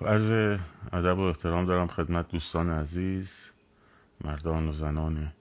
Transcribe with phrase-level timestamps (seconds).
[0.00, 0.58] عرض
[0.92, 3.44] ادب و احترام دارم خدمت دوستان عزیز
[4.20, 5.32] مردان و زنان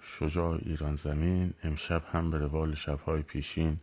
[0.00, 1.54] شجاع ایران زمین.
[1.64, 3.78] امشب هم به روال شبهای پیشین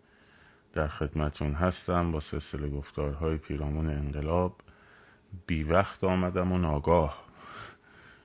[0.73, 4.61] در خدمتون هستم با سلسله گفتارهای پیرامون انقلاب.
[5.47, 7.25] بی وقت آمدم و ناگاه.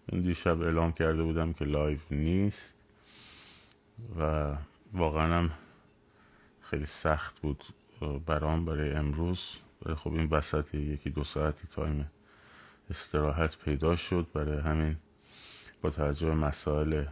[0.08, 2.74] این دیشب اعلام کرده بودم که live نیست
[4.18, 4.52] و
[4.92, 5.50] واقعا هم
[6.60, 7.64] خیلی سخت بود
[8.26, 9.56] برام برای امروز.
[9.96, 12.10] خب این وسط یکی دو ساعتی time
[12.90, 14.96] استراحت پیدا شد برای همین
[15.82, 17.04] با توجه به مسائل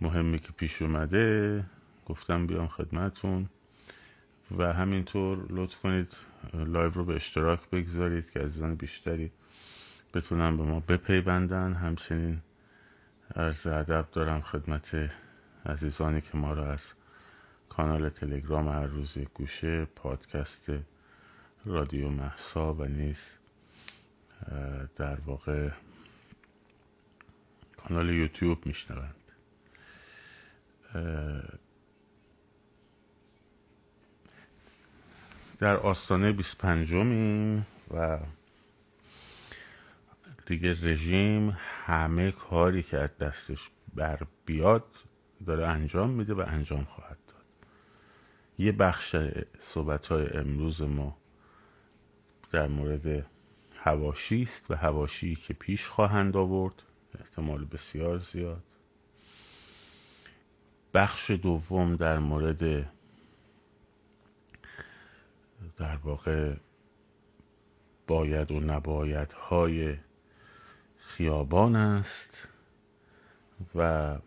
[0.00, 1.64] مهمی که پیش اومده
[2.06, 3.48] گفتم بیام خدمتون
[4.58, 6.16] و همینطور لطف کنید
[6.54, 9.32] live رو به اشتراک بگذارید که عزیزان بیشتری
[10.14, 11.72] بتونن به ما بپیوندن.
[11.72, 12.40] همچنین
[13.36, 15.10] عرض ادب دارم خدمت
[15.66, 16.92] عزیزانی که ما رو از
[17.68, 20.70] کانال تلگرام هر روز گوشه پادکست
[21.64, 23.26] رادیو محسا و نیز
[24.96, 25.70] در واقع
[27.76, 29.14] کانال یوتیوب میشنوند.
[35.58, 36.94] در آستانه 25
[37.90, 38.18] و
[40.46, 44.86] دیگه رژیم همه کاری که از دستش بر بیاد
[45.46, 47.44] داره انجام میده و انجام خواهد داد.
[48.58, 49.16] یه بخش
[49.58, 51.21] صحبت های امروز ما
[52.52, 53.26] در مورد
[53.76, 56.82] هواشی است و هواشی که پیش خواهند آورد
[57.20, 58.62] احتمال بسیار زیاد.
[60.94, 62.90] بخش دوم در مورد
[65.76, 66.54] در واقع
[68.06, 69.96] باید و نباید های
[70.96, 72.48] خیابان است
[73.74, 74.18] و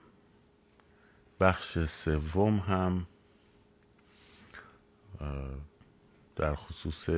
[1.40, 3.08] بخش سوم هم
[6.36, 7.10] در خصوص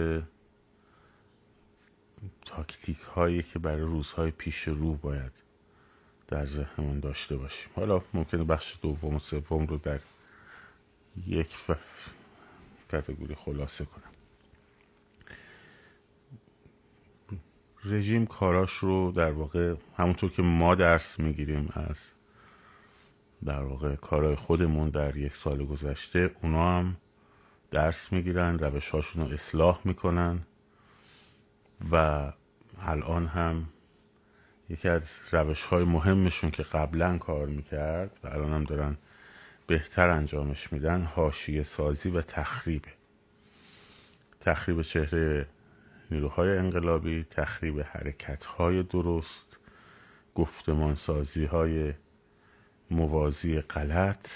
[2.45, 5.31] تاکتیک هایی که برای روزهای پیش رو باید
[6.27, 7.69] در ذهنمون داشته باشیم.
[7.75, 9.99] حالا ممکنه بخش دوم و سوم رو در
[11.27, 11.55] یک
[12.89, 14.11] کتگوری خلاصه کنم.
[17.85, 21.97] رژیم کاراش رو در واقع همونطور که ما درس می‌گیریم از
[23.45, 26.97] در واقع کارهای خودمون در یک سال گذشته اونا هم
[27.71, 30.41] درس می‌گیرن روش هاشون رو اصلاح می‌کنن.
[31.91, 32.31] و
[32.81, 33.69] الان هم
[34.69, 38.97] یکی از روش های مهمشون که قبلا کار می‌کرد و الان هم دارن
[39.67, 42.89] بهتر انجامش میدن هاشیه سازی و تخریبه
[44.41, 45.47] تخریب چهره
[46.11, 49.57] نیروهای انقلابی تخریب حرکت های درست
[50.35, 51.93] گفتمان سازی های
[52.91, 54.29] موازی غلط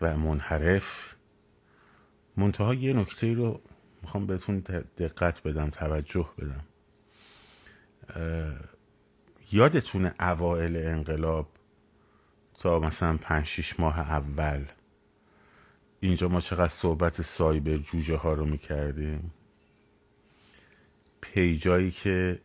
[0.00, 1.14] و منحرف.
[2.36, 3.60] منتها یه نکته رو
[4.02, 4.58] می‌خوام بهتون
[4.98, 6.64] دقت بدم توجه بدم.
[9.52, 11.48] یادتونه اوائل انقلاب
[12.58, 14.64] تا مثلا پنج شیش ماه اول؟
[16.00, 19.32] اینجا ما چقدر صحبت سایبر جوجه ها رو می‌کردیم.
[21.20, 22.40] پیجایی که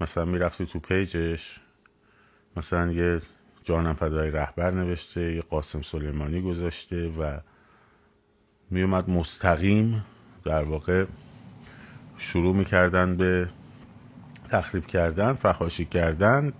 [0.00, 1.60] مثلا می‌رفتی تو پیجش
[2.56, 3.20] مثلا یه
[3.64, 7.40] جانم فدای رهبر نوشته یه قاسم سلیمانی گذاشته و
[8.70, 10.04] میومد مستقیم
[10.46, 11.04] در واقع
[12.18, 13.48] شروع می‌کردن به
[14.50, 16.52] تخریب کردن فخاشی کردن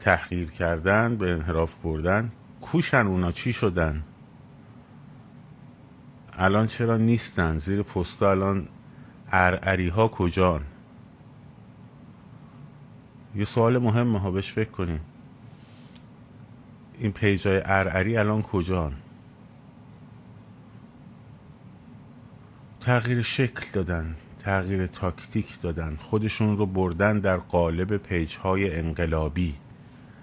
[0.00, 2.32] تحقیر کردن به انحراف بردن.
[2.60, 4.02] کوشن اونا چی شدن؟
[6.32, 8.68] الان چرا نیستن؟ زیر پستا الان
[9.32, 10.60] ارعری ها کجان؟
[13.34, 15.00] یه سوال مهمه ها بهش فکر کنیم.
[16.98, 18.92] این پیجای ارعری الان کجان؟
[22.86, 29.54] تغییر شکل دادن تغییر تاکتیک دادن خودشون رو بردن در قالب page های انقلابی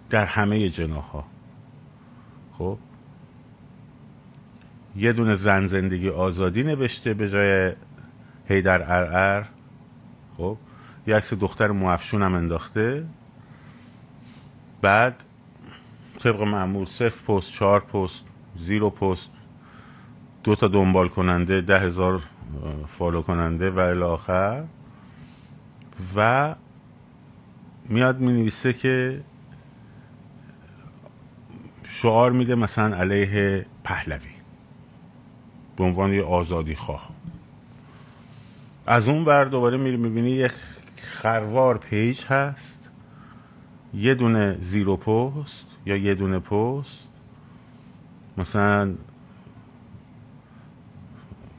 [0.10, 1.26] در همه جناها.
[2.58, 2.78] خب؟
[4.96, 7.74] یه دونه زن زندگی آزادی نوشته به جای
[8.48, 9.44] header ارعر.
[10.38, 10.58] خب؟
[11.08, 13.06] یه عکس دختر موفشون هم انداخته.
[14.82, 15.24] بعد
[16.20, 19.32] طبق معمول صفر پست چهار پست zero پست
[20.44, 22.24] دو تا دنبال کننده ده هزار
[22.88, 24.64] follow کننده و الاخر
[26.16, 26.56] و
[27.90, 29.22] میاد می نویسه که
[31.84, 34.32] شعار میده مثلا علیه پهلوی
[35.78, 37.10] به عنوان یه آزادی خواه.
[38.88, 40.52] از اون ور دوباره میری می‌بینی یک
[40.98, 42.90] خروار page هست
[43.94, 47.10] یه دونه زیرو پست یا یه دونه پست.
[48.38, 48.94] مثلا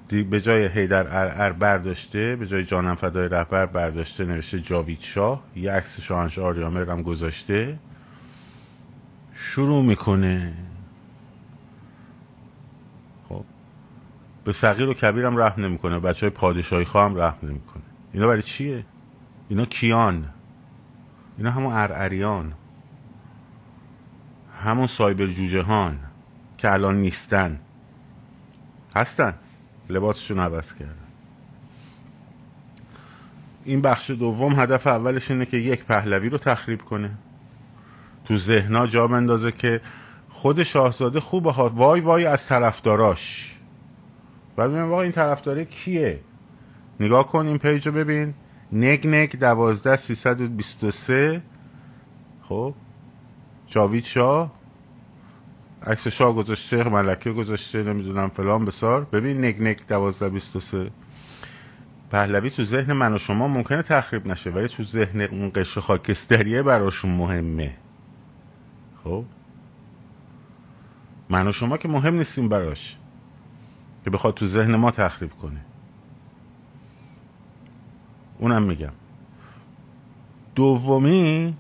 [0.09, 1.07] به جای هیدر
[1.43, 5.43] ار برداشته به جای جانم فدای رهبر برداشته نوشته جاوید شاه.
[5.57, 7.79] یه عکس شاهنشاه آریامر هم گذاشته.
[9.35, 10.55] شروع می‌کنه.
[13.29, 13.45] خب.
[14.45, 17.83] به صغیر و کبیرم رحم نمی‌کنه بچه های پادشاهی خواهم رحم نمی‌کنه.
[18.13, 18.85] اینا برای چیه؟
[19.49, 20.29] اینا کیان.
[21.39, 22.53] اینا همون ارعریان.
[24.63, 25.99] همون سایبر جوجهان
[26.59, 27.61] که الان نیستن.
[28.97, 29.35] هستن.
[29.91, 30.95] لباسشون عوض کردن.
[33.65, 37.11] این بخش دوم هدف اولش اینه که یک پهلوی رو تخریب کنه.
[38.25, 39.81] تو ذهنا جا بندازه که
[40.29, 43.57] خود شاهزاده خوبه ها وای وای از طرفداراش.
[44.57, 46.21] بعد میگم واقعا این طرفداره کیه؟
[47.01, 48.35] نگاه کن این پیج رو ببین.
[48.73, 51.43] نگ نگ دوازده سیصد و بیست و سه.
[52.43, 52.75] خب؟
[53.67, 54.53] جاوید شاه؟
[55.87, 59.05] عکس شاه گذاشته ملکه گذاشته نمی‌دونم فلان بسار.
[59.05, 60.91] ببین نگ نگ دوازده بیست و سه.
[62.11, 66.63] پهلوی تو ذهن من و شما ممکنه تخریب نشه ولی تو ذهن اون قشر خاکستریه
[66.63, 67.75] براشون مهمه.
[69.05, 69.25] خب؟
[71.29, 72.97] من و شما که مهم نیستیم براش.
[74.05, 75.61] که بخواد تو ذهن ما تخریب کنه.
[78.39, 78.93] اونم میگم.
[80.55, 81.57] دومی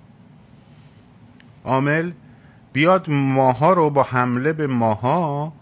[1.64, 2.12] عامل
[2.74, 5.52] بیاد ماها رو با حمله به ماها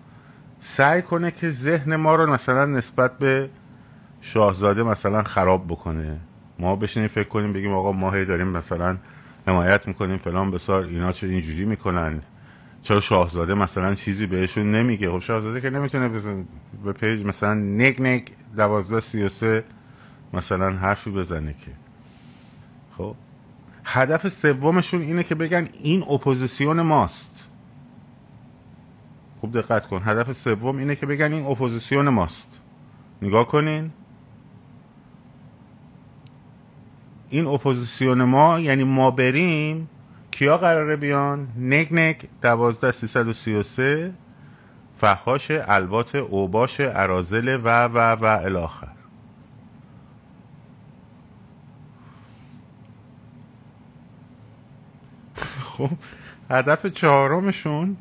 [0.61, 3.51] سعی کنه که ذهن ما رو مثلا نسبت به
[4.21, 6.19] شاهزاده مثلا خراب بکنه.
[6.59, 8.97] ما بشینیم فکر کنیم بگیم آقا ما هی داریم مثلا
[9.47, 12.23] حمایت می‌کنیم فلان بسار اینا چه اینجوری می‌کنن؟
[12.83, 16.09] چرا شاهزاده مثلا چیزی بهشون نمیگه؟ خب شاهزاده که نمی‌تونه
[16.85, 19.65] به page مثلا نگ نگ دوازده سی و سه
[20.33, 21.71] مثلا حرفی بزنه که.
[22.99, 23.15] خب؟
[23.85, 27.49] هدف سومشون اینه که بگن این اپوزیسیون ماست.
[29.41, 30.03] خوب دقت کن.
[30.05, 32.61] هدف سوم اینه که بگن این اپوزیسیون ماست.
[33.23, 33.91] نگاه کنین.
[37.31, 39.89] این اپوزیسیون ما یعنی ما بریم
[40.31, 44.13] کیا قراره بیان؟ نگ نگ دوازده سیصد و سی و سه
[45.01, 49.02] فحاش الوات اوباش ارازل و و و الاخر.
[55.89, 55.97] خب.
[56.51, 57.97] هدف چهارمشون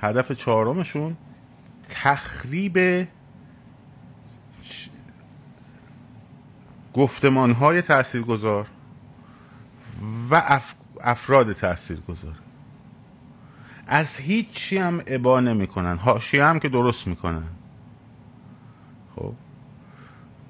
[0.00, 1.16] هدف چهارمشون
[1.88, 3.08] تخریب
[6.94, 8.68] گفتمان های تأثیر گذار
[10.30, 10.74] و اف...
[11.00, 12.34] افراد تأثیر گذار
[13.86, 15.98] از هیچی هم ابا نمی کنن
[16.34, 17.48] هم که درست می‌کنن.
[19.16, 19.34] خب.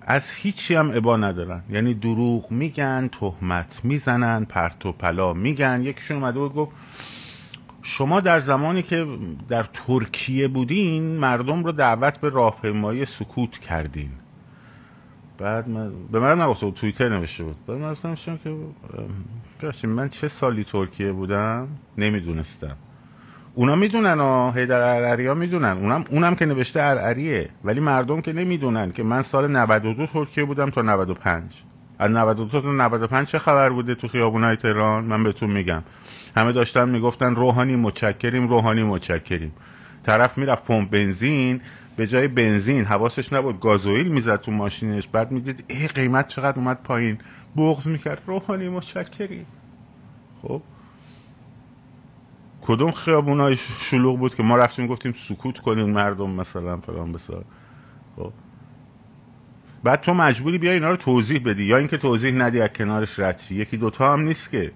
[0.07, 1.63] از هیچی هم ابا ندارن.
[1.71, 5.83] یعنی دروغ میگن تهمت می‌زنن پرت و پلا میگن.
[5.83, 6.73] یکیشون اومده بود گفت
[7.83, 9.07] شما در زمانی که
[9.49, 14.11] در ترکیه بودین مردم رو دعوت به راهپیمایی سکوت کردین.
[15.39, 17.57] بعد من به من نگفته بود توییتر نوشته بود.
[17.67, 17.95] بعد من
[19.81, 21.69] که من چه سالی ترکیه بودم؟
[21.99, 22.77] نمی‌دونستم.
[23.55, 25.77] اونا می‌دونن ها هیدر ارعری ها می‌دونن.
[25.79, 27.49] اونم اونم که نوشته ارعریه.
[27.65, 31.63] ولی مردم که نمی‌دونن که من سال 92 ترکیه بودم تا 95
[31.99, 35.83] از 92 تا 95 چه خبر بوده تو خیابونای تهران؟ من بهتون میگم.
[36.37, 39.53] همه داشتن می‌گفتن روحانی متشکریم روحانی متشکریم.
[40.03, 41.61] طرف می‌رفت پمپ بنزین
[41.97, 43.61] به جای بنزین حواسش نبود.
[43.61, 45.09] گازوئیل می‌زد تو ماشینش.
[45.09, 47.19] بعد می‌دید ای قیمت چقدر اومد پایین؟
[47.57, 48.23] بغض می‌کرد.
[48.27, 49.47] روحانی متشکریم.
[50.43, 50.63] خب؟
[52.63, 57.45] کدوم خیابونای شلوغ بود که ما رفتیم گفتیم سکوت کنین مردم مثلا فلان بسار.
[58.17, 58.33] خب.
[59.85, 63.41] بعد تو مجبوری بیا اینا رو توضیح بدی یا اینکه توضیح ندی از کنارش رد
[63.51, 64.73] یکی دوتا هم نیست که.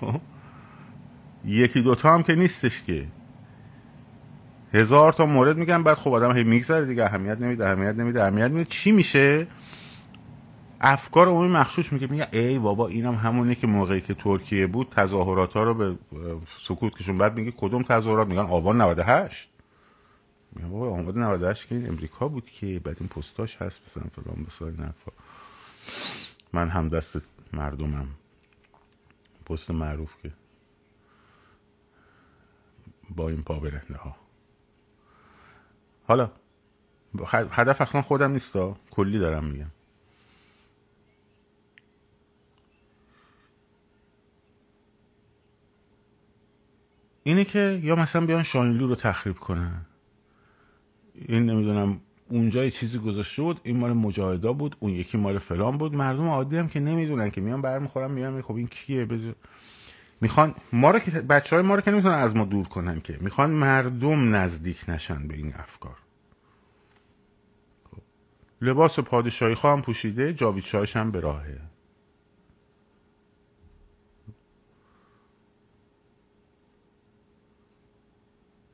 [0.00, 0.20] خب.
[1.44, 3.06] یکی دوتا هم که نیستش که.
[4.74, 7.04] هزار تا مورد میگن بعد خب آدم هی میگذره دیگه.
[7.04, 8.64] اهمیت نمیده اهمیت نمیده اهمیت نمیده.
[8.64, 9.46] چی میشه؟
[10.80, 12.06] افکار عمومی مخشوش میگه.
[12.06, 15.96] میگه ای بابا اینم همونی که موقعی که ترکیه بود تظاهرات ها رو به
[16.60, 19.48] سکوت کشون بعد میگه کدوم تظاهرات؟ میگن آبان 98
[20.52, 24.44] میگه بابا آبان 98 که این امریکا بود که بعد این پستاش هست مثلا فلان
[24.44, 25.12] بسار نفا
[26.52, 27.18] من هم دست
[27.52, 28.08] مردمم.
[29.46, 30.32] پست معروف که
[33.10, 34.16] با این پا برهنه ها.
[36.06, 36.30] حالا
[37.30, 39.70] هدف اصلا خودم نیستا کلی دارم میگم.
[47.26, 49.86] اینه که یا مثلا بیان شاینلو رو تخریب کنن.
[51.14, 55.78] این نمی‌دونم اونجا یه چیزی گذاشته بود این مال مجاهدا بود اون یکی مال فلان
[55.78, 55.94] بود.
[55.94, 59.28] مردم عادی هم که نمی‌دونن که میان برمیخورن میان خب این کیه؟ بز...
[60.20, 63.18] می‌خوان ما رو که بچه های ما رو که نمی‌تونن از ما دور کنن که.
[63.20, 65.96] می‌خوان مردم نزدیک نشن به این افکار.
[68.62, 70.64] لباس پادشاهی خواهم پوشیده جاوید
[70.94, 71.60] هم به راهه.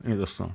[0.05, 0.51] این داستان.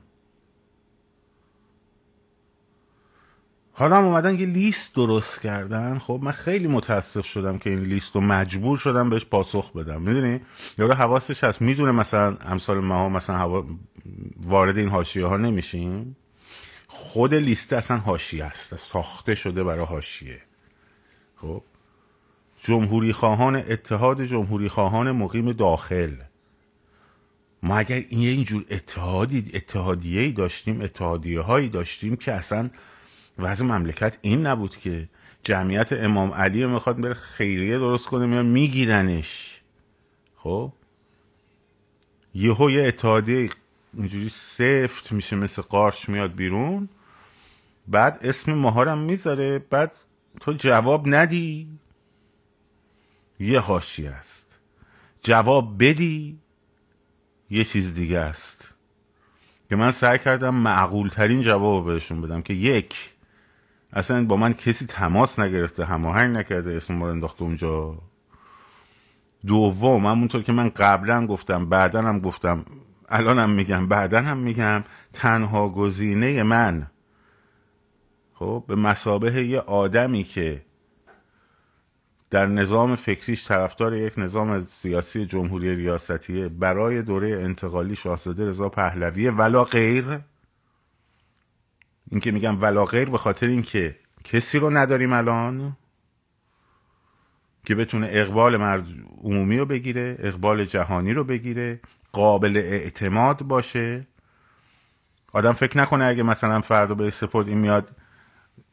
[3.78, 6.00] حالا هم اومدن یه لیست درست کردن.
[6.00, 10.02] خب من خیلی متاسف شدم که این لیست رو مجبور شدم بهش پاسخ بدم.
[10.02, 10.42] می‌دونی؟
[10.78, 11.62] یارو حواسش هست.
[11.62, 13.66] می‌دونه مثلا امثال ما مثلا هوا
[14.38, 16.16] وارد این حاشیه ها نمیشیم.
[16.88, 18.76] خود لیست اصلا حاشیه است.
[18.76, 20.42] ساخته شده برای حاشیه.
[21.36, 21.64] خب؟
[22.64, 26.16] جمهوری خواهان اتحاد جمهوری خواهان مقیم داخل.
[27.64, 32.70] ما اگر این اینجور اتحادی اتحادیه ای داشتیم اتحادیه هایی داشتیم که اصلا
[33.38, 35.10] وضع مملکت این نبود که
[35.44, 39.62] جمعیت امام علی می‌خواد بره خیریه درست کنه میان میگیرنش.
[40.36, 40.74] خب؟
[42.34, 43.50] یهو یه اتحادیه
[43.94, 46.90] اینجوری سفت میشه مثل قارچ میاد بیرون
[47.88, 49.92] بعد اسم ماهارم می‌ذاره بعد
[50.40, 51.68] تو جواب ندی.
[53.40, 54.60] یه هاشی است.
[55.22, 56.40] جواب بدی.
[57.50, 58.74] یه چیز دیگه است.
[59.70, 63.14] که من سعی کردم معقول ترین جواب بهشون بدم که یک
[63.94, 67.98] اصلا با من کسی تماس نگرفته هماهنگ نکرده اسم ما انداخته اونجا.
[69.46, 72.66] دوم همونطور که من قبلا گفتم بعدا هم گفتم
[73.10, 74.84] الانم میگم بعدا هم میگم
[75.14, 76.88] تنها گزینه من
[78.34, 80.62] خب به مسابه یه آدمی که
[82.30, 86.50] در نظام فکریش طرفدار یک نظام سیاسی جمهوری ریاستیه.
[86.50, 90.20] برای دوره انتقالی شاهزاده رضا پهلویه ولا غیر.
[92.12, 95.78] این که میگم ولا غیر به خاطر اینکه کسی رو نداریم الان
[97.66, 98.86] که بتونه اقبال مرد
[99.24, 101.80] عمومی رو بگیره اقبال جهانی رو بگیره
[102.12, 104.08] قابل اعتماد باشه.
[105.34, 107.92] آدم فکر نکنه اگه مثلا فردا به سپورت این میاد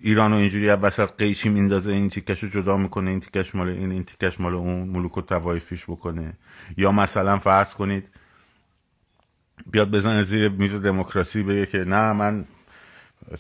[0.03, 3.91] ایران و اینجوری وسط قیچی میندازه این تیکش رو جدا می‌کنه این تیکش مال این
[3.93, 6.33] این تیکش مال اون ملوک و توایفیش بکنه.
[6.77, 8.09] یا مثلا فرض کنید
[9.67, 12.45] بیاد بزنه زیر میز دموکراسی بگه که نه من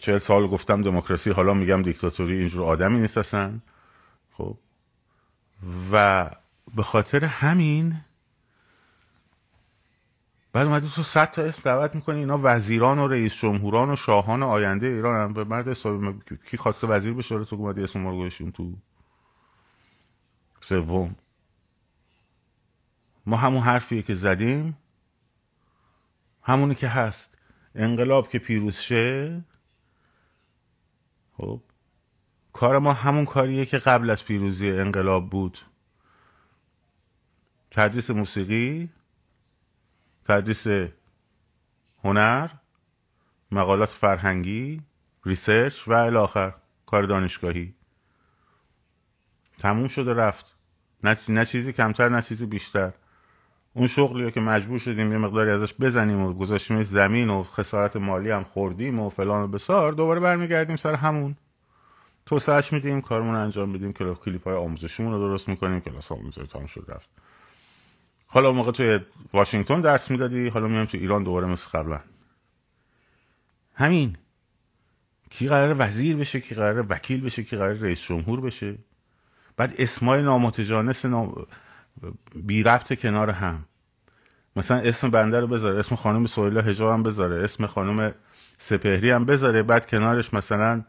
[0.00, 3.58] چهل سال گفتم دموکراسی حالا میگم دیکتاتوری اینجور آدمی نیست اصلا
[4.32, 4.56] خب.
[5.92, 6.30] و
[6.76, 7.94] به خاطر همین
[10.52, 14.42] بعد اومده تو صد تا اسم دعوت می‌کنی اینا وزیران و رئیس جمهوران و شاهان
[14.42, 15.32] آینده ایران هم.
[15.32, 18.74] به مرد حسابی کی خواسته وزیر بشه؟ تو اومدی اسم رو تو
[20.60, 21.16] سوم.
[23.26, 24.76] ما همون حرفیه که زدیم.
[26.42, 27.38] همونی که هست.
[27.74, 29.44] انقلاب که پیروز شه
[31.36, 31.60] خب
[32.52, 35.58] کار ما همون کاریه که قبل از پیروزی انقلاب بود.
[37.70, 38.90] تدریس موسیقی
[40.24, 40.90] تدریس
[42.04, 42.50] هنر
[43.50, 44.82] مقالات فرهنگی
[45.24, 46.54] research و الاخر
[46.86, 47.74] کار دانشگاهی.
[49.58, 50.56] تموم شده رفت.
[51.04, 52.92] نه, نه چیزی کمتر نه چیزی بیشتر.
[53.74, 58.30] اون شغلی که مجبور شدیم یه مقداری ازش بزنیم و گذاشتیم زمین و خسارت مالی
[58.30, 61.36] هم خوردیم و فلان و بسار دوباره برمیگردیم سر همون.
[62.26, 66.84] توسعهش میدیم کارمون انجام میدیم کلیپ های آموزشیمون رو درست می‌کنیم کلاس آموزشی تمام شد
[66.88, 67.10] رفت.
[68.32, 69.00] حالا موقع توی
[69.32, 72.00] واشنگتن درس می‌دادی حالا میام تو ایران دوباره مثل قبلا.
[73.74, 74.16] همین.
[75.30, 78.78] کی قرار وزیر بشه کی قرار وکیل بشه کی قرار رئیس جمهور بشه.
[79.56, 81.46] بعد اسمای نامتجانس نام...
[82.34, 83.64] بی ربط کنار هم.
[84.56, 88.14] مثلا اسم بنده رو بذاره اسم خانم سویلا هجا هم بذاره اسم خانم
[88.58, 90.82] سپهری هم بذاره بعد کنارش مثلا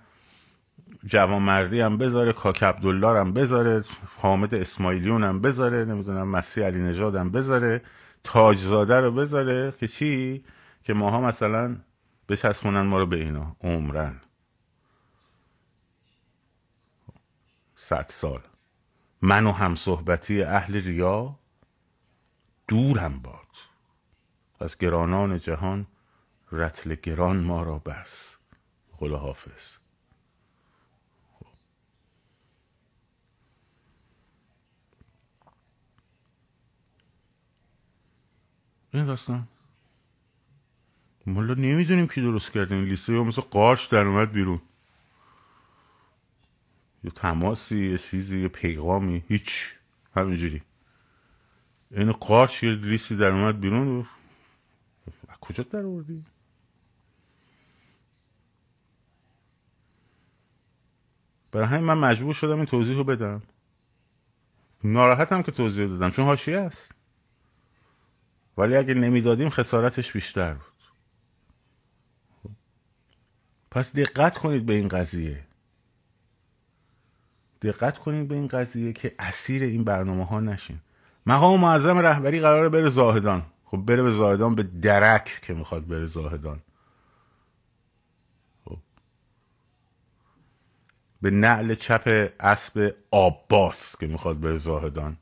[1.05, 3.83] جوانمردی هم بذاره کاک عبدالله هم بذاره
[4.17, 7.81] حامد اسماعیلیون هم بذاره نمی‌دونم مسیح علی نژاد هم بذاره
[8.23, 10.43] تاجزاده رو بذاره که چی؟
[10.83, 11.77] که ماها مثلا
[12.29, 14.21] بچسبونن ما رو به اینا عمرن.
[17.75, 18.41] صد سال.
[19.21, 21.39] من و هم صحبتی اهل ریا
[22.67, 23.47] دورم باد.
[24.59, 25.87] از گرانان جهان
[26.51, 28.37] رتل گران ما را بس.
[28.97, 29.82] قول حافظ
[38.93, 39.47] این داستان
[41.25, 44.61] مالا نمی‌دونیم کی درست کرده این لیسته یا مثل قارش در اومد بیرون
[47.03, 49.75] یه تماسی یه چیزی یه پیغامی هیچ
[50.15, 50.61] همینجوری
[51.91, 54.03] این قارش یه لیستی در اومد بیرون و
[55.41, 56.25] کجا در آوردی
[61.51, 63.41] برای همین من مجبور شدم این توضیح رو بدم
[64.83, 66.95] ناراحتم که توضیح دادم چون حاشیه است
[68.57, 70.73] ولی اگه نمی‌دادیم خسارتش بیشتر بود.
[73.71, 75.43] پس دقت کنید به این قضیه.
[77.61, 80.79] دقت کنید به این قضیه که اسیر این برنامه ها نشین.
[81.25, 83.45] مقام معظم رهبری قراره بره زاهدان.
[83.65, 86.61] خب بره به زاهدان به درک که می‌خواد بره زاهدان.
[88.65, 88.77] خب.
[91.21, 95.17] به نعل چپ اسب آباس که می‌خواد بره زاهدان.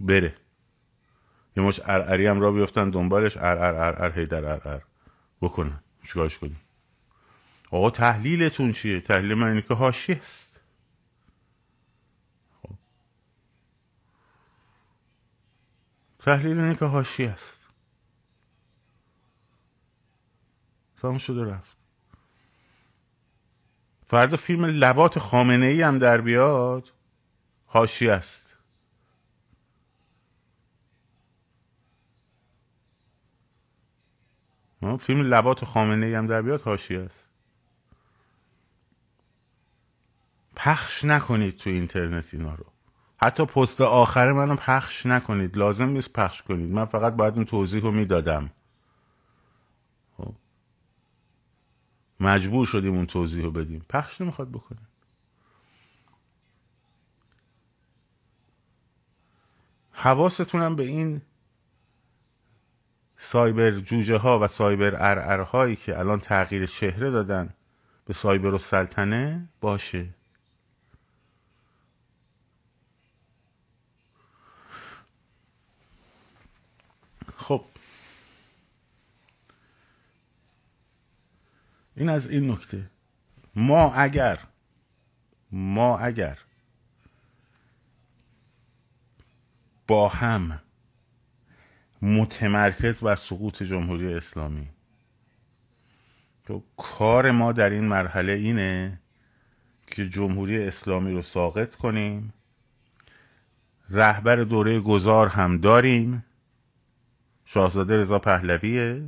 [0.00, 0.34] بره.
[1.56, 3.36] یه مش ارعری هم را بیفتن دنبالش.
[3.36, 4.82] ار ار ار ار هیدر ار ار.
[5.40, 5.82] بکنن.
[6.06, 6.60] چیکارش کنیم؟
[7.70, 10.60] آقا تحلیلتون چیه؟ تحلیل من اینه که هاشی است
[12.62, 12.74] خب.
[16.18, 17.58] تحلیل اینه که هاشی است
[21.02, 21.76] تمام شده رفت.
[24.06, 26.92] فردا فیلم لبات خامنه ای هم در بیاد.
[27.68, 28.43] هاشی است
[35.00, 37.28] فیلم لبات خامنه ای هم در بیاد هاشی است.
[40.56, 42.64] پخش نکنید تو اینترنت اینا رو.
[43.16, 45.56] حتی پست آخر منو پخش نکنید.
[45.56, 46.70] لازم نیست پخش کنید.
[46.70, 48.50] من فقط باید اون توضیح رو می‌دادم.
[50.16, 50.34] خب.
[52.20, 53.86] مجبور شدیم اون توضیح رو بدیم.
[53.88, 54.94] پخش نمی‌خواد بکنید
[59.92, 61.22] حواستونم به این
[63.18, 67.54] سایبر جوجه ها و سایبر ارعرهایی که الان تغییر چهره دادن
[68.06, 70.08] به سایبر و سلطنه باشه.
[77.36, 77.64] خب.
[81.96, 82.90] این از این نکته.
[83.54, 84.38] ما اگر
[85.52, 86.38] ما اگر
[89.86, 90.63] با هم
[92.04, 94.68] متمرکز بر سقوط جمهوری اسلامی.
[96.46, 98.98] تو کار ما در این مرحله اینه
[99.86, 102.32] که جمهوری اسلامی رو ساقط کنیم
[103.90, 106.24] رهبر دوره گذار هم داریم
[107.44, 109.02] شاهزاده رضا پهلویه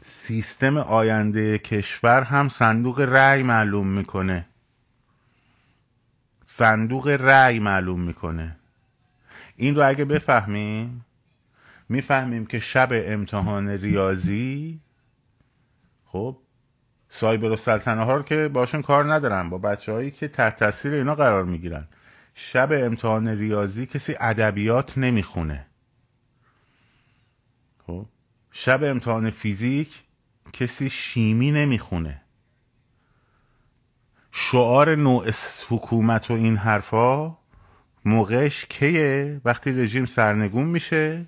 [0.00, 4.46] سیستم آینده کشور هم صندوق رأی معلوم می‌کنه.
[6.42, 8.56] صندوق رأی معلوم می‌کنه.
[9.56, 11.04] این رو اگه بفهمیم
[11.88, 14.80] می‌فهمیم که شب امتحان ریاضی
[16.06, 16.38] خب
[17.08, 20.94] سایبر و سلطنه ها رو که باشون کار ندارن با بچه هایی که تحت تاثیر
[20.94, 21.88] اینا قرار می‌گیرن.
[22.34, 25.66] شب امتحان ریاضی کسی ادبیات نمی‌خونه.
[27.86, 28.06] خب
[28.52, 30.02] شب امتحان فیزیک
[30.52, 32.22] کسی شیمی نمی‌خونه.
[34.32, 35.30] شعار نوع
[35.68, 37.38] حکومت و این حرفا
[38.04, 41.26] موقعش کیه؟ وقتی رژیم سرنگون میشه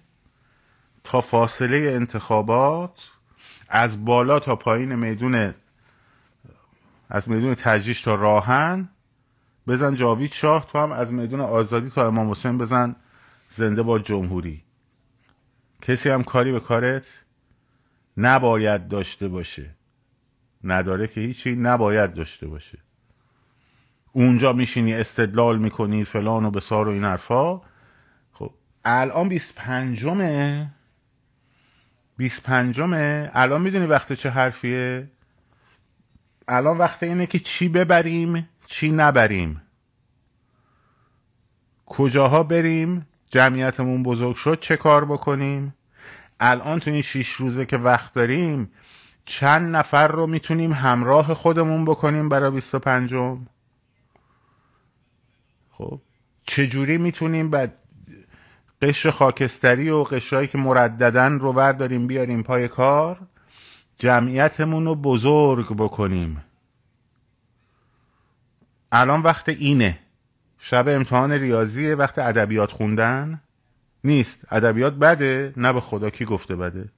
[1.05, 3.09] تا فاصله انتخابات
[3.69, 5.55] از بالا تا پایین میدون
[7.09, 8.89] از میدون تجریش تا راهن
[9.67, 12.97] بزن جاوید شاه تو هم از میدون آزادی تا امام حسین بزن
[13.49, 14.63] زنده با جمهوری.
[15.83, 17.07] کسی هم کاری به کارت
[18.17, 19.71] نباید داشته باشه.
[20.65, 22.79] نداره که هیچی نباید داشته باشه.
[24.17, 27.61] اونجا میشینی استدلال می‌کنی فلان و بسار و این حرفا.
[28.33, 28.51] خب
[28.85, 30.07] الان 25
[32.17, 32.81] 25
[33.35, 35.11] الان می‌دونی وقت چه حرفیه؟
[36.49, 39.63] الان وقت اینه که چی ببریم چی نبریم.
[41.87, 45.75] کجاها بریم؟ جمعیتمون بزرگ شد چه کار بکنیم؟
[46.41, 48.71] الان تو این شیش روزه که وقت داریم
[49.25, 53.15] چند نفر رو می‌تونیم همراه خودمون بکنیم برای 25
[55.79, 56.01] خب.
[56.47, 57.79] چجوری می‌تونیم بعد
[58.83, 63.19] قشر خاکستری و قشرهایی که مرددن رو برداریم بیاریم پای کار
[63.99, 66.45] جمعیتمون رو بزرگ بکنیم؟
[68.93, 69.99] الان وقت اینه.
[70.59, 73.41] شب امتحان ریاضیه وقت ادبیات خوندن.
[74.05, 74.45] نیست.
[74.51, 76.89] ادبیات بده نه به خدا کی گفته بده.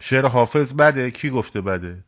[0.00, 2.04] شعر حافظ بده کی گفته بده؟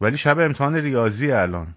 [0.00, 1.74] ولی شب امتحان ریاضی الان.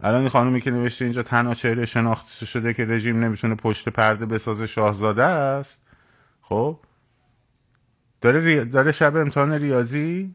[0.00, 4.26] الان این خانومی که نوشته اینجا تنها چهره شناخته شده که رژیم نمی‌تونه پشت پرده
[4.26, 5.80] بسازه شاهزاده است.
[6.42, 6.80] خب؟
[8.20, 10.34] داره, داره شب امتحان ریاضی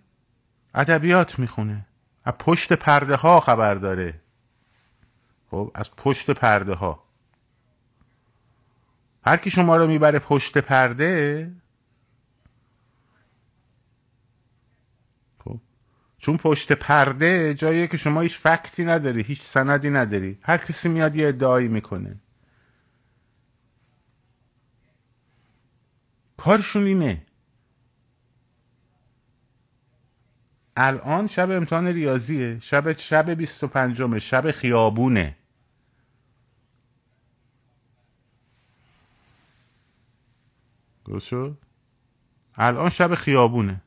[0.76, 1.86] ادبیات می‌خونه.
[2.26, 4.22] از پشت پرده ها خبر داره.
[5.52, 7.04] خب؟ از پشت پرده ها.
[9.26, 11.52] هر کی شما رو می‌بره پشت پرده
[15.44, 15.60] خب
[16.20, 20.40] چون پشت پرده جاییه که شما هیچ فکتی نداری هیچ سندی نداری.
[20.42, 22.16] هر کسی میاد یه ادعایی می‌کنه.
[26.38, 27.26] کارشون اینه.
[30.78, 35.36] الان شب امتحان ریاضیه شب شب 25 شب خیابونه.
[41.20, 41.58] شد؟
[42.56, 43.82] الان شب خیابونه.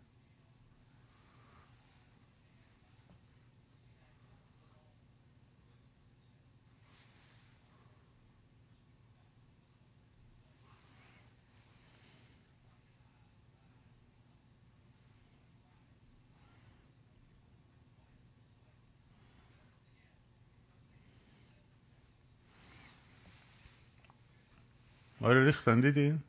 [25.22, 26.22] آره ریختن دیدین؟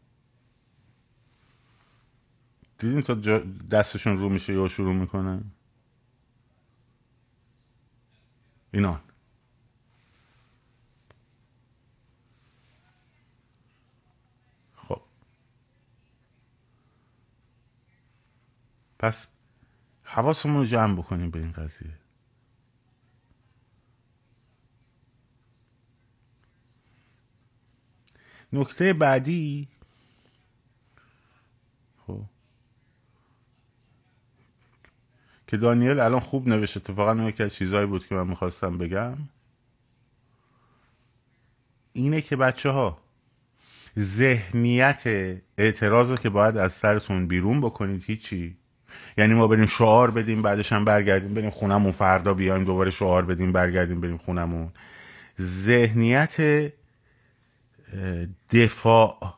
[2.80, 3.14] دیدین تا
[3.72, 5.44] دستشون رو میشه یا شروع می‌کنن
[8.74, 9.02] اینان
[14.76, 15.02] خب.
[19.00, 19.28] پس
[20.04, 22.03] حواسمون رو جمع بکنیم به این قضیه.
[28.54, 29.68] نکته بعدی.
[32.08, 32.22] خب.
[35.48, 39.18] که دانیل الان خوب نوشت اتفاقا یکی از چیزهایی بود که من می‌خواستم بگم.
[41.94, 42.98] اینه که بچه ها
[44.00, 45.04] ذهنیت
[45.58, 48.58] اعتراض که باید از سرتون بیرون بکنید هیچی.
[49.18, 53.52] یعنی ما بریم شعار بدیم بعدش هم برگردیم بریم خونمون فردا بیایم دوباره شعار بدیم
[53.52, 54.72] برگردیم بریم خونمون
[55.42, 56.38] ذهنیت
[58.52, 59.34] دفاع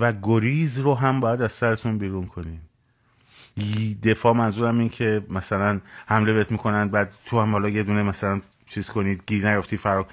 [0.00, 2.60] و گریز رو هم باید از سرتون بیرون کنین
[4.02, 8.40] دفاع منظورم این که مثلا حمله بهت می‌کنن بعد تو هم حالا یه دونه مثلا
[8.66, 10.06] چیز کنید گیر نیافتی فرا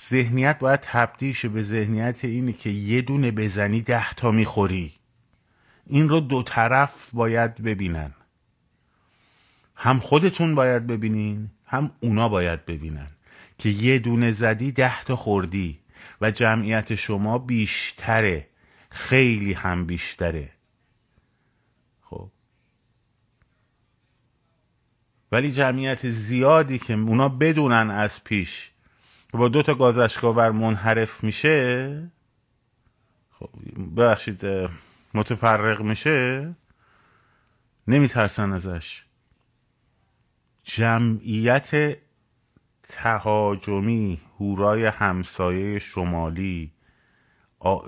[0.00, 4.92] ذهنیت باید تبدیل شه به ذهنیت اینی که یه دونه بزنی ده تا می‌خوری.
[5.86, 8.14] این رو دو طرف باید ببینن.
[9.76, 13.08] هم خودتون باید ببینین هم اونا باید ببینن.
[13.58, 15.78] که یه دونه زدی ده تا خوردی
[16.20, 18.46] و جمعیت شما بیشتره
[18.90, 20.50] خیلی هم بیشتره.
[22.02, 22.30] خب.
[25.32, 28.70] ولی جمعیت زیادی که اونا بدونن از پیش
[29.32, 32.02] با دو تا گازشگاور منحرف میشه
[33.30, 33.50] خب
[33.96, 34.46] ببخشید
[35.14, 36.54] متفرق میشه
[37.88, 39.02] نمیترسن ازش.
[40.64, 41.98] جمعیت
[42.88, 46.72] تهاجمی هورای همسایه شمالی.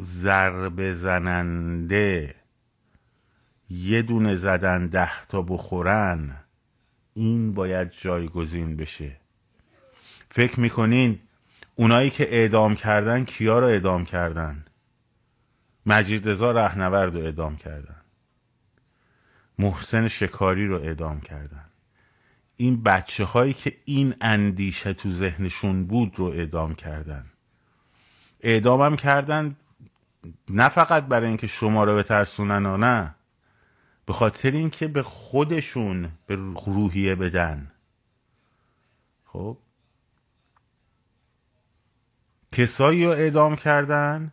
[0.03, 2.35] ضربه زننده
[3.71, 6.37] یه دونه زدن ده تا بخورن.
[7.15, 9.17] این باید جایگزین بشه.
[10.31, 11.19] فکر می‌کنین
[11.75, 14.65] اونایی که اعدام کردن کیا رو اعدام کردن؟
[15.87, 18.01] مجید رضا رهنورد رو اعدام کردن.
[19.59, 21.70] محسن شکاری رو اعدام کردن.
[22.61, 27.25] این بچه هایی که این اندیشه تو ذهنشون بود رو اعدام کردن.
[28.41, 29.57] اعدامم کردن
[30.49, 33.15] نه فقط برای اینکه شما رو بترسونن و نه
[34.07, 36.35] به خاطر اینکه به خودشون به
[36.67, 37.73] روحیه بدن.
[39.25, 39.59] خب؟
[42.53, 44.33] کسایی رو اعدام کردن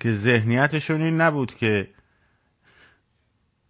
[0.00, 1.90] که ذهنیتشون این نبود که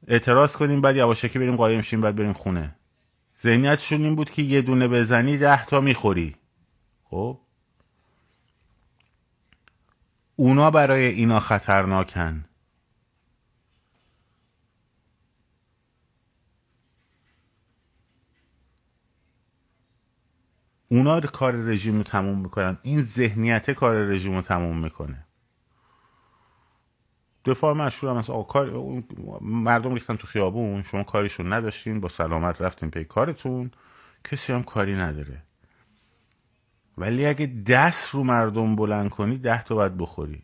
[0.08, 2.79] اعتراض کنیم بعد یواشکی بریم قایم شیم بعد بریم خونه.
[3.42, 6.36] ذهنیتشون این بود که یه دونه بزنی ده تا می‌خوری.
[7.04, 7.40] خب؟
[10.36, 12.44] اونا برای اینا خطرناکن.
[20.88, 22.78] اونا کار رژیم رو تموم می‌کنن.
[22.82, 25.26] این ذهنیت کار رژیم رو تموم می‌کنه.
[27.50, 28.70] دفاع مشهور هم از کار
[29.40, 33.70] مردم ریختن تو خیابون شما کاریشون نداشتین با سلامت رفتین پی کارتون
[34.24, 35.42] کسی هم کاری نداره.
[36.98, 40.42] ولی اگه دست رو مردم بلند کنی ده تا باید بخوری.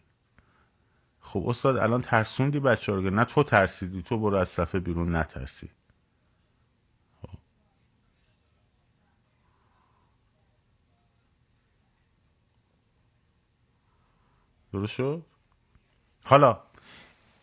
[1.20, 5.70] خب استاد الان ترسوندی بچه رو نه تو ترسیدی تو برو از صفحه بیرون نترسی.
[14.72, 15.26] درست شد؟
[16.24, 16.60] حالا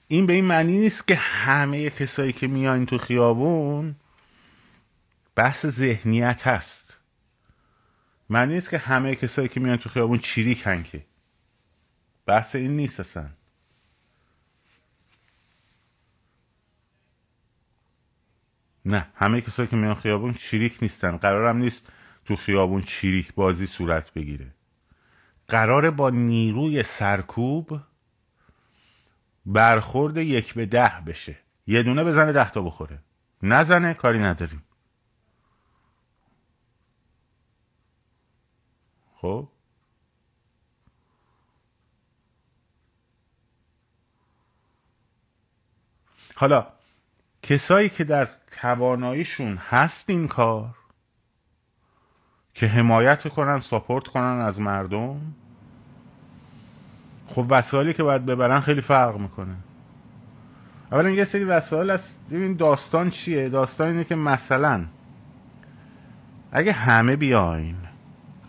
[0.08, 3.96] این به این معنی نیست که همه کسایی که میان تو خیابون
[5.36, 6.98] بحث ذهنیت هست.
[8.30, 11.06] معنی نیست که همه کسایی که میان تو خیابون چیریکن که
[12.26, 13.30] بحث این نیست اصلا.
[18.86, 21.18] نه همه کسایی که میان خیابون چیریک نیستن.
[21.18, 21.88] قرارم نیست
[22.26, 24.54] تو خیابون چیریک بازی صورت بگیره.
[25.48, 27.80] قراره با نیروی سرکوب
[29.46, 31.36] برخورد یک به ده بشه.
[31.68, 33.00] یه دونه بزنه ده تا بخوره.
[33.44, 34.64] نزنه کاری نداریم.
[39.16, 39.50] خب؟
[46.36, 46.68] حالا
[47.42, 50.76] کسایی که در تواناییشون هست این کار
[52.54, 55.36] که حمایت کنن ساپورت کنن از مردم
[57.36, 59.56] خب وسایلی که باید ببرن خیلی فرق می‌کنه.
[60.92, 62.20] اولا یه سری وسایل هست.
[62.32, 64.86] ببین داستان چیه؟ داستان اینه که مثلا
[66.52, 67.76] اگه همه بیاین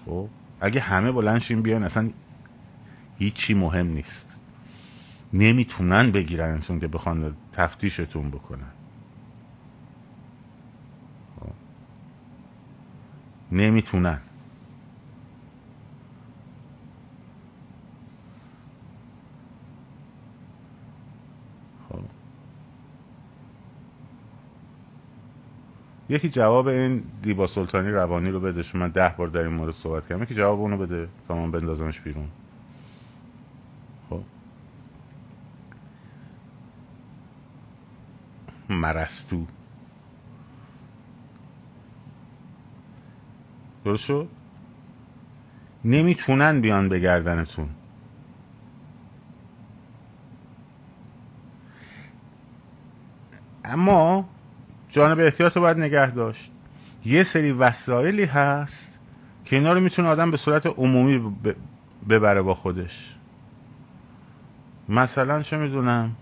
[0.07, 0.29] خب؟
[0.61, 2.11] اگه همه بلنشین بیان اصلا
[3.18, 4.37] هیچی مهم نیست.
[5.33, 8.73] نمی‌تونن بگیرنتون که بخوان تفتیشتون بکنن.
[11.40, 11.53] خب.
[13.53, 14.18] نمی‌تونن.
[26.09, 30.09] یکی جواب این دیبا سلطانی روانی رو بده من ده بار در این مورد صحبت
[30.09, 30.23] کردم.
[30.23, 32.29] یکی جواب اونو بده تا من بندازمش بیرون.
[38.69, 39.47] مرستو.
[43.85, 44.11] درست
[45.85, 47.69] نمی‌تونن بیان به گردنتون.
[53.64, 54.29] اما
[54.94, 56.50] جانب احتیاط رو باید نگه داشت.
[57.04, 58.92] یه سری وسایلی هست
[59.44, 61.37] که اینا رو می‌تونه آدم به صورت عمومی
[62.09, 63.14] ببره با خودش.
[64.88, 66.16] مثلا چه می‌دونم؟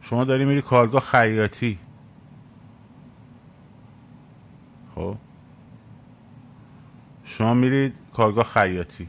[0.00, 1.78] شما داری میری کارگاه خیاطی.
[4.94, 5.16] خب؟
[7.24, 9.08] شما میرید کارگاه خیاطی.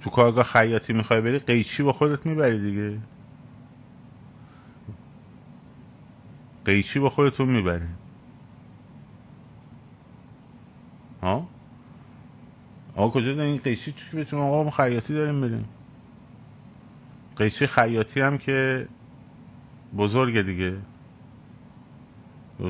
[0.00, 2.98] تو کارگاه خیاطی می‌خوای بری قیچی با خودت می‌بری دیگه.
[6.64, 7.88] قیچی با خودتون می‌برین.
[11.22, 11.48] ها؟
[12.96, 15.68] آقا کجا دارین قیچی؟ چی بهتون آقا ما خیاطی داریم بریم
[17.36, 18.88] قیچی خیاطی هم که
[19.96, 20.76] بزرگه دیگه.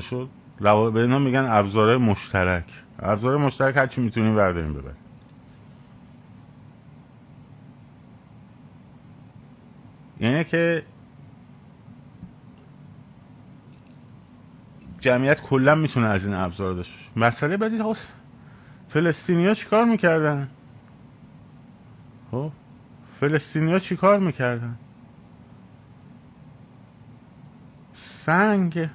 [0.01, 2.83] شد؟ به اینا میگن ابزار مشترک.
[2.99, 4.98] ابزار مشترک هرچی می‌تونیم برداریم ببریم
[10.19, 10.83] یعنی که
[14.99, 17.77] جمعیت کلا می‌تونه از این ابزار داشته مسئله بعدی
[18.89, 20.49] فلسطینی ها چیکار می‌کردن؟
[22.31, 22.51] خب
[23.19, 24.75] فلسطینی ها چیکار می‌کردن؟
[27.93, 28.89] سنگ.